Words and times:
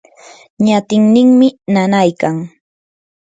ñatinninmi 0.65 1.47
nanaykan. 1.73 2.37